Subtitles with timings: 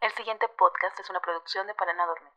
[0.00, 2.32] El siguiente podcast es una producción de Para no dormir.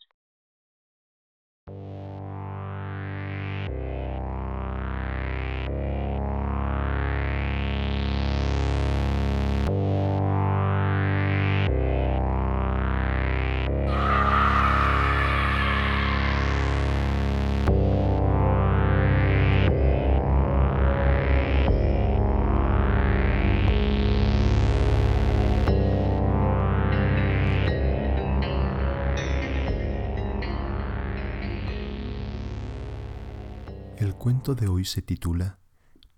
[34.21, 35.57] Cuento de hoy se titula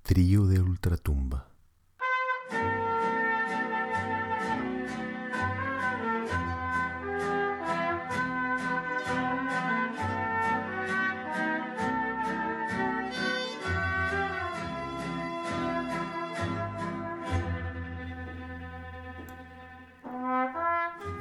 [0.02, 1.48] Trío de Ultratumba.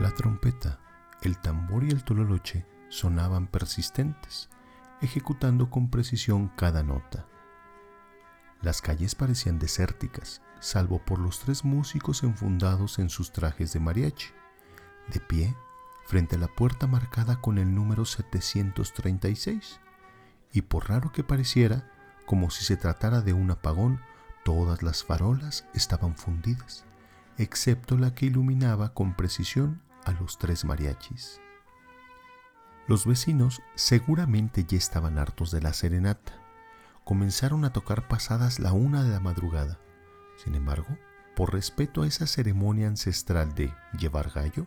[0.01, 0.81] La trompeta,
[1.23, 4.51] el tambor y el tololoche sonaban persistentes
[5.03, 7.27] ejecutando con precisión cada nota.
[8.63, 14.29] Las calles parecían desérticas, salvo por los tres músicos enfundados en sus trajes de mariachi,
[15.13, 15.57] de pie
[16.07, 19.81] frente a la puerta marcada con el número 736,
[20.53, 21.91] y por raro que pareciera,
[22.27, 24.01] como si se tratara de un apagón,
[24.45, 26.85] todas las farolas estaban fundidas,
[27.39, 31.41] excepto la que iluminaba con precisión a los tres mariachis.
[32.93, 36.35] Los vecinos seguramente ya estaban hartos de la serenata.
[37.05, 39.79] Comenzaron a tocar pasadas la una de la madrugada.
[40.37, 40.99] Sin embargo,
[41.35, 44.67] por respeto a esa ceremonia ancestral de llevar gallo,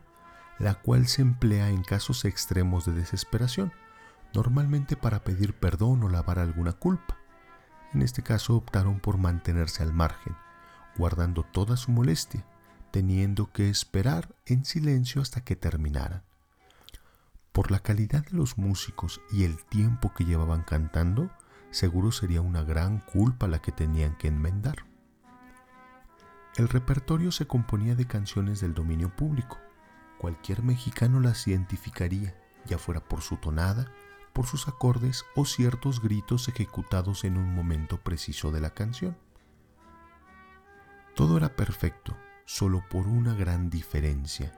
[0.58, 3.72] la cual se emplea en casos extremos de desesperación,
[4.34, 7.18] normalmente para pedir perdón o lavar alguna culpa.
[7.94, 10.36] En este caso optaron por mantenerse al margen,
[10.98, 12.44] guardando toda su molestia,
[12.90, 16.24] teniendo que esperar en silencio hasta que terminaran.
[17.56, 21.32] Por la calidad de los músicos y el tiempo que llevaban cantando,
[21.72, 24.86] seguro sería una gran culpa la que tenían que enmendar.
[26.58, 29.58] El repertorio se componía de canciones del dominio público.
[30.18, 32.36] Cualquier mexicano las identificaría,
[32.66, 33.90] ya fuera por su tonada,
[34.34, 39.18] por sus acordes o ciertos gritos ejecutados en un momento preciso de la canción.
[41.16, 44.52] Todo era perfecto, solo por una gran diferencia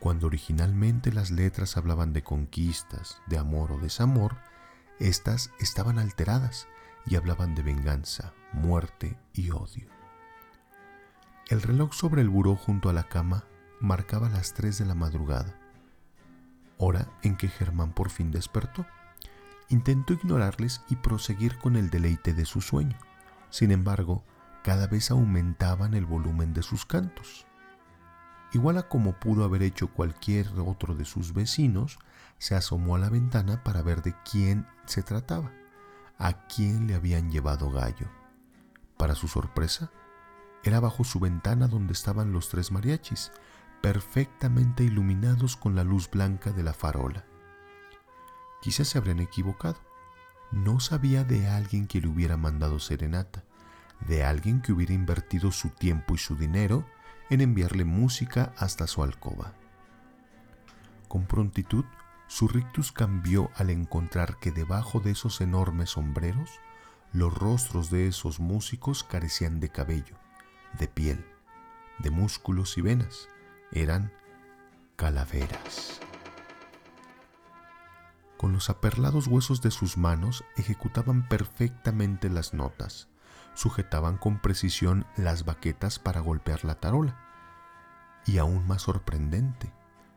[0.00, 4.38] cuando originalmente las letras hablaban de conquistas, de amor o desamor,
[4.98, 6.66] éstas estaban alteradas
[7.06, 9.88] y hablaban de venganza, muerte y odio.
[11.48, 13.44] El reloj sobre el buró junto a la cama
[13.78, 15.54] marcaba las tres de la madrugada,
[16.78, 18.86] hora en que Germán por fin despertó.
[19.68, 22.96] Intentó ignorarles y proseguir con el deleite de su sueño.
[23.50, 24.24] Sin embargo,
[24.64, 27.46] cada vez aumentaban el volumen de sus cantos
[28.52, 31.98] igual a como pudo haber hecho cualquier otro de sus vecinos,
[32.38, 35.52] se asomó a la ventana para ver de quién se trataba,
[36.18, 38.08] a quién le habían llevado gallo.
[38.96, 39.90] Para su sorpresa,
[40.62, 43.32] era bajo su ventana donde estaban los tres mariachis,
[43.80, 47.24] perfectamente iluminados con la luz blanca de la farola.
[48.60, 49.78] Quizás se habrían equivocado.
[50.50, 53.44] No sabía de alguien que le hubiera mandado serenata,
[54.06, 56.84] de alguien que hubiera invertido su tiempo y su dinero
[57.30, 59.54] en enviarle música hasta su alcoba.
[61.08, 61.84] Con prontitud,
[62.26, 66.50] su rictus cambió al encontrar que debajo de esos enormes sombreros,
[67.12, 70.16] los rostros de esos músicos carecían de cabello,
[70.78, 71.24] de piel,
[71.98, 73.28] de músculos y venas.
[73.72, 74.12] Eran
[74.94, 76.00] calaveras.
[78.36, 83.09] Con los aperlados huesos de sus manos ejecutaban perfectamente las notas,
[83.60, 87.14] sujetaban con precisión las baquetas para golpear la tarola.
[88.24, 89.70] Y aún más sorprendente,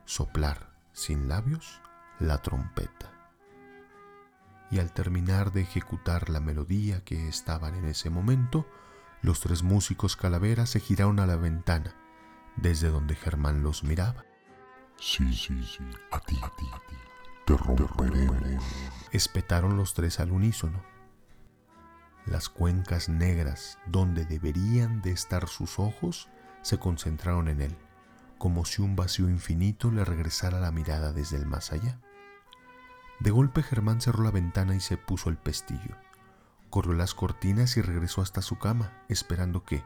[0.06, 1.82] soplar sin labios
[2.20, 3.12] la trompeta.
[4.72, 8.66] Y al terminar de ejecutar la melodía que estaban en ese momento,
[9.22, 11.94] los tres músicos calaveras se giraron a la ventana,
[12.56, 14.24] desde donde Germán los miraba.
[14.98, 16.96] Sí, sí, sí, a ti, a ti, a ti.
[17.46, 18.64] Te romperemos.
[19.12, 20.93] Espetaron los tres al unísono
[22.26, 26.30] las cuencas negras donde deberían de estar sus ojos
[26.62, 27.78] se concentraron en él,
[28.38, 32.00] como si un vacío infinito le regresara la mirada desde el más allá.
[33.20, 35.96] De golpe Germán cerró la ventana y se puso el pestillo.
[36.70, 39.84] Corrió las cortinas y regresó hasta su cama, esperando que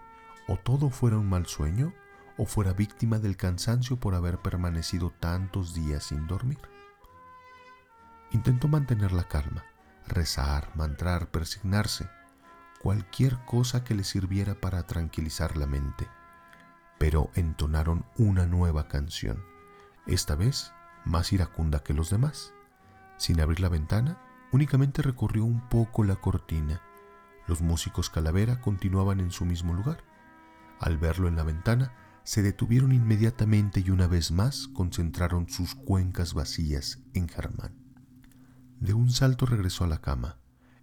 [0.47, 1.93] o todo fuera un mal sueño
[2.37, 6.59] o fuera víctima del cansancio por haber permanecido tantos días sin dormir.
[8.31, 9.65] Intentó mantener la calma,
[10.07, 12.09] rezar, mantrar, persignarse,
[12.87, 16.07] cualquier cosa que le sirviera para tranquilizar la mente.
[16.97, 19.43] Pero entonaron una nueva canción,
[20.05, 20.71] esta vez
[21.03, 22.53] más iracunda que los demás.
[23.17, 24.21] Sin abrir la ventana,
[24.53, 26.81] únicamente recorrió un poco la cortina.
[27.45, 30.05] Los músicos calavera continuaban en su mismo lugar.
[30.79, 31.91] Al verlo en la ventana,
[32.23, 37.75] se detuvieron inmediatamente y una vez más concentraron sus cuencas vacías en Germán.
[38.79, 40.37] De un salto regresó a la cama,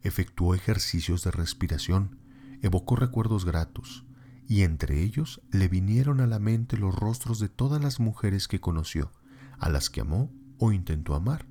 [0.04, 2.18] efectuó ejercicios de respiración,
[2.62, 4.04] evocó recuerdos gratos,
[4.46, 8.60] y entre ellos le vinieron a la mente los rostros de todas las mujeres que
[8.60, 9.10] conoció,
[9.58, 11.46] a las que amó o intentó amar,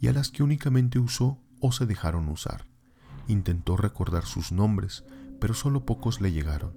[0.00, 2.64] y a las que únicamente usó o se dejaron usar.
[3.26, 5.04] Intentó recordar sus nombres,
[5.40, 6.76] pero solo pocos le llegaron.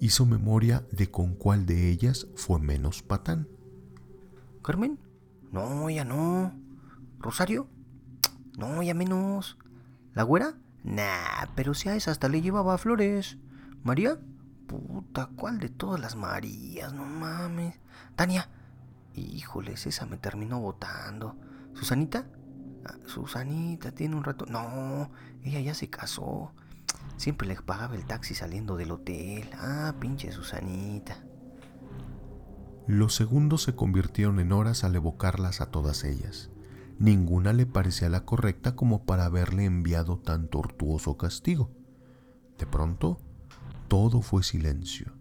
[0.00, 3.48] Hizo memoria de con cuál de ellas fue menos patán.
[4.62, 4.98] ¿Carmen?
[5.50, 6.52] No, ya no.
[7.18, 7.68] ¿Rosario?
[8.56, 9.58] No, ya menos.
[10.14, 10.54] ¿La güera?
[10.84, 13.38] Nah, pero si a esa hasta le llevaba flores.
[13.82, 14.18] ¿María?
[14.66, 16.92] Puta, ¿cuál de todas las Marías?
[16.92, 17.78] No mames.
[18.16, 18.48] Tania.
[19.14, 21.36] Híjoles, esa me terminó votando.
[21.74, 22.26] ¿Susanita?
[22.84, 24.46] Ah, Susanita tiene un rato.
[24.46, 25.10] No,
[25.42, 26.52] ella ya se casó.
[27.16, 29.48] Siempre le pagaba el taxi saliendo del hotel.
[29.54, 31.16] Ah, pinche Susanita.
[32.86, 36.50] Los segundos se convirtieron en horas al evocarlas a todas ellas.
[36.98, 41.70] Ninguna le parecía la correcta como para haberle enviado tan tortuoso castigo.
[42.58, 43.18] De pronto,
[43.88, 45.12] todo fue silencio.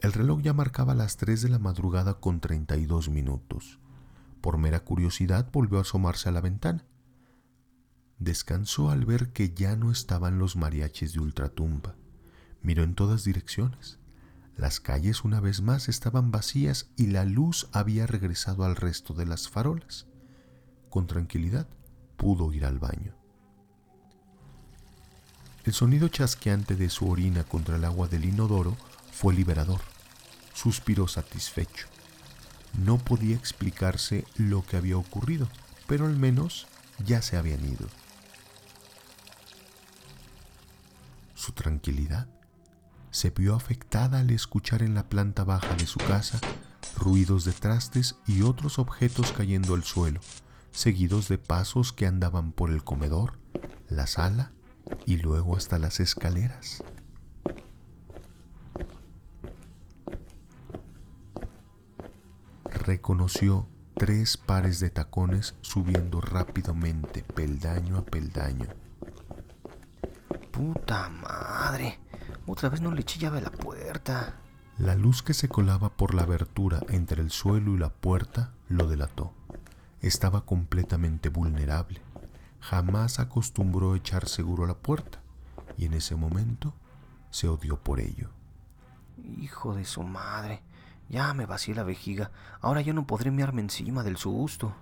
[0.00, 3.80] El reloj ya marcaba las 3 de la madrugada con 32 minutos.
[4.40, 6.84] Por mera curiosidad volvió a asomarse a la ventana.
[8.18, 11.96] Descansó al ver que ya no estaban los mariachis de ultratumba.
[12.62, 13.98] Miró en todas direcciones.
[14.56, 19.26] Las calles una vez más estaban vacías y la luz había regresado al resto de
[19.26, 20.06] las farolas.
[20.96, 21.66] Con tranquilidad
[22.16, 23.12] pudo ir al baño.
[25.64, 28.74] El sonido chasqueante de su orina contra el agua del inodoro
[29.12, 29.82] fue liberador.
[30.54, 31.86] Suspiró satisfecho.
[32.82, 35.50] No podía explicarse lo que había ocurrido,
[35.86, 36.66] pero al menos
[37.04, 37.88] ya se habían ido.
[41.34, 42.26] Su tranquilidad
[43.10, 46.40] se vio afectada al escuchar en la planta baja de su casa
[46.96, 50.20] ruidos de trastes y otros objetos cayendo al suelo,
[50.76, 53.38] seguidos de pasos que andaban por el comedor,
[53.88, 54.52] la sala
[55.06, 56.84] y luego hasta las escaleras.
[62.64, 68.66] Reconoció tres pares de tacones subiendo rápidamente peldaño a peldaño.
[70.52, 71.98] Puta madre.
[72.46, 74.36] Otra vez no le eché llave a la puerta.
[74.76, 78.86] La luz que se colaba por la abertura entre el suelo y la puerta lo
[78.86, 79.32] delató.
[80.06, 82.00] Estaba completamente vulnerable.
[82.60, 85.20] Jamás acostumbró a echar seguro a la puerta
[85.76, 86.72] y en ese momento
[87.30, 88.30] se odió por ello.
[89.40, 90.62] Hijo de su madre.
[91.08, 92.30] Ya me vacié la vejiga.
[92.60, 94.76] Ahora ya no podré mearme encima del susto.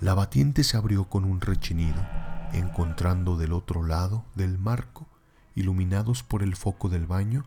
[0.00, 2.04] La batiente se abrió con un rechinido,
[2.52, 5.06] encontrando del otro lado del marco,
[5.54, 7.44] iluminados por el foco del baño,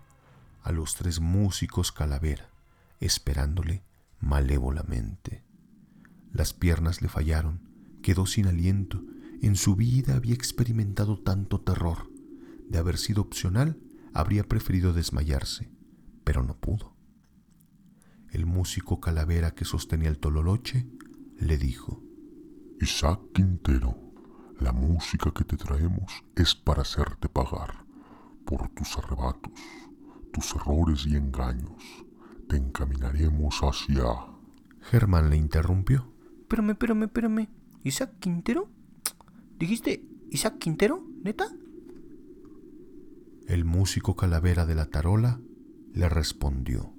[0.63, 2.47] a los tres músicos calavera,
[3.01, 3.83] esperándole
[4.21, 5.46] malévolamente.
[6.37, 7.61] Las piernas le fallaron,
[8.03, 9.03] quedó sin aliento.
[9.41, 12.11] En su vida había experimentado tanto terror.
[12.69, 13.81] De haber sido opcional,
[14.13, 15.71] habría preferido desmayarse,
[16.23, 16.95] pero no pudo.
[18.29, 20.87] El músico calavera que sostenía el tololoche
[21.39, 22.03] le dijo,
[22.79, 23.97] Isaac Quintero,
[24.59, 27.83] la música que te traemos es para hacerte pagar
[28.45, 29.53] por tus arrebatos,
[30.31, 31.81] tus errores y engaños.
[32.47, 34.05] Te encaminaremos hacia...
[34.81, 36.15] Germán le interrumpió.
[36.47, 37.49] Espérame, espérame, espérame.
[37.83, 38.69] ¿Isaac Quintero?
[39.59, 40.01] ¿Dijiste
[40.31, 41.03] Isaac Quintero?
[41.21, 41.45] ¿Neta?
[43.49, 45.41] El músico calavera de la tarola
[45.91, 46.93] le respondió.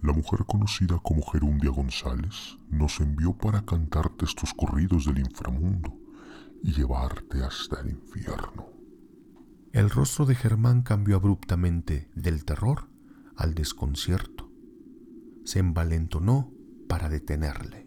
[0.00, 5.98] La mujer conocida como Gerundia González nos envió para cantarte estos corridos del inframundo
[6.62, 8.68] y llevarte hasta el infierno.
[9.72, 12.88] El rostro de Germán cambió abruptamente del terror
[13.34, 14.52] al desconcierto.
[15.44, 16.52] Se envalentonó
[16.86, 17.81] para detenerle.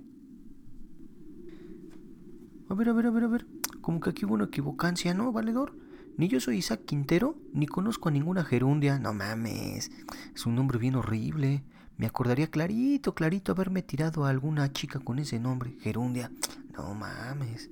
[2.70, 3.48] A ver, a ver, a ver, a ver.
[3.82, 5.78] Como que aquí hubo una equivocancia, ¿no, valedor?
[6.18, 9.00] Ni yo soy Isaac Quintero, ni conozco a ninguna gerundia.
[9.00, 9.92] No mames.
[10.34, 11.64] Es un nombre bien horrible.
[11.98, 16.32] Me acordaría clarito, clarito haberme tirado a alguna chica con ese nombre, gerundia.
[16.74, 17.70] No mames.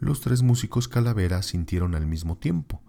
[0.00, 2.82] Los tres músicos calaveras sintieron al mismo tiempo,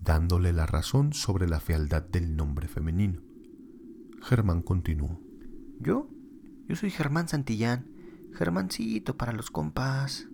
[0.00, 3.20] dándole la razón sobre la fealdad del nombre femenino.
[4.22, 5.18] Germán continuó.
[5.80, 6.08] ¿Yo?
[6.68, 7.86] Yo soy Germán Santillán.
[8.34, 10.28] Germancito para los compas.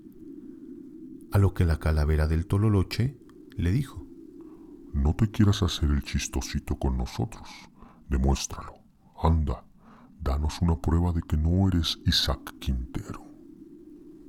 [1.33, 3.19] A lo que la calavera del Tololoche
[3.57, 4.07] le dijo.
[4.93, 7.49] No te quieras hacer el chistosito con nosotros.
[8.09, 8.75] Demuéstralo.
[9.23, 9.67] Anda,
[10.21, 13.25] Danos una prueba de que no eres Isaac Quintero.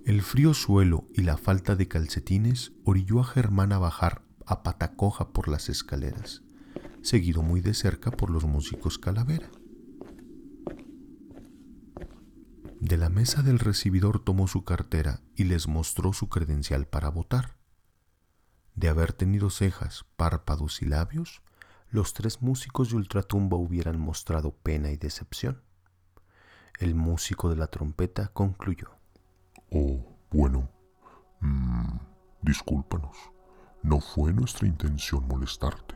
[0.05, 5.29] El frío suelo y la falta de calcetines orilló a Germán a bajar a patacoja
[5.29, 6.43] por las escaleras,
[7.01, 9.49] seguido muy de cerca por los músicos Calavera.
[12.87, 17.57] De la mesa del recibidor tomó su cartera y les mostró su credencial para votar.
[18.75, 21.41] De haber tenido cejas, párpados y labios,
[21.89, 25.61] los tres músicos de ultratumba hubieran mostrado pena y decepción.
[26.79, 28.91] El músico de la trompeta concluyó.
[29.69, 30.69] Oh, bueno.
[31.41, 31.97] Mm,
[32.41, 33.17] discúlpanos.
[33.83, 35.95] No fue nuestra intención molestarte.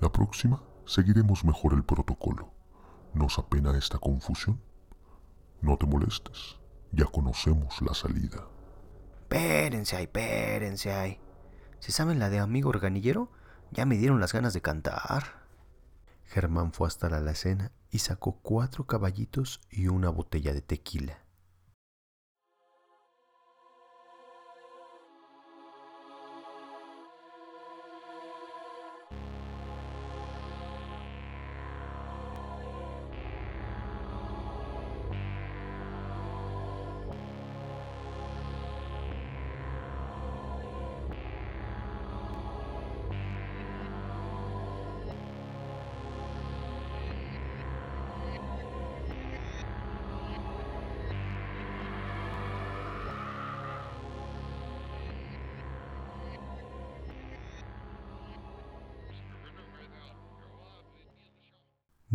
[0.00, 2.54] La próxima seguiremos mejor el protocolo.
[3.14, 4.69] ¿Nos apena esta confusión?
[5.62, 6.56] No te molestes.
[6.92, 8.46] Ya conocemos la salida.
[9.22, 11.20] Espérense ahí, espérense ahí.
[11.78, 13.30] Si saben la de amigo organillero,
[13.70, 15.40] ya me dieron las ganas de cantar.
[16.24, 21.18] Germán fue hasta la alacena y sacó cuatro caballitos y una botella de tequila.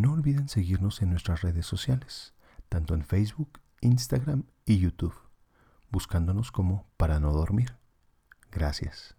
[0.05, 2.35] No olviden seguirnos en nuestras redes sociales,
[2.69, 5.15] tanto en Facebook, Instagram y YouTube,
[5.89, 7.73] buscándonos como para no dormir.
[8.51, 9.15] Gracias.